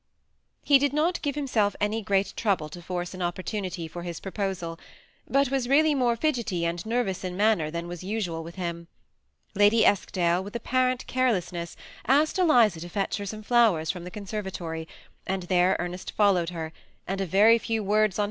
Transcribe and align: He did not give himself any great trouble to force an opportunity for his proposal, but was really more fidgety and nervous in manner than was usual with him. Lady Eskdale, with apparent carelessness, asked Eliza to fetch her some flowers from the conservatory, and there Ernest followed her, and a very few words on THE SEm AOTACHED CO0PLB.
He 0.63 0.79
did 0.79 0.93
not 0.93 1.21
give 1.21 1.35
himself 1.35 1.75
any 1.79 2.01
great 2.01 2.33
trouble 2.35 2.69
to 2.69 2.81
force 2.81 3.13
an 3.13 3.21
opportunity 3.21 3.87
for 3.87 4.01
his 4.01 4.19
proposal, 4.19 4.79
but 5.29 5.51
was 5.51 5.69
really 5.69 5.93
more 5.93 6.15
fidgety 6.15 6.65
and 6.65 6.83
nervous 6.87 7.23
in 7.23 7.37
manner 7.37 7.69
than 7.69 7.87
was 7.87 8.03
usual 8.03 8.43
with 8.43 8.55
him. 8.55 8.87
Lady 9.53 9.85
Eskdale, 9.85 10.43
with 10.43 10.55
apparent 10.55 11.05
carelessness, 11.05 11.75
asked 12.07 12.39
Eliza 12.39 12.79
to 12.79 12.89
fetch 12.89 13.17
her 13.17 13.27
some 13.27 13.43
flowers 13.43 13.91
from 13.91 14.03
the 14.03 14.09
conservatory, 14.09 14.87
and 15.27 15.43
there 15.43 15.75
Ernest 15.77 16.13
followed 16.13 16.49
her, 16.49 16.73
and 17.07 17.21
a 17.21 17.27
very 17.27 17.59
few 17.59 17.83
words 17.83 17.85
on 17.85 17.85
THE 17.85 17.85
SEm 17.85 17.89
AOTACHED 17.91 18.13
CO0PLB. 18.13 18.19